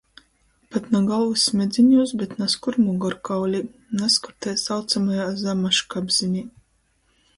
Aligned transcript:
Pat 0.75 0.85
na 0.93 1.01
golvys 1.09 1.43
smedziņūs, 1.49 2.13
bet 2.21 2.33
nazkur 2.41 2.79
mugorkaulī, 2.85 3.61
nazkur 4.01 4.35
tai 4.47 4.55
saucamajā 4.63 5.29
zamaškapzinī. 5.43 6.43